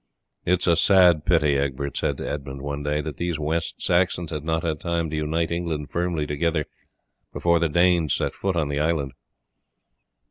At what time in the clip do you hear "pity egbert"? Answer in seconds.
1.25-1.95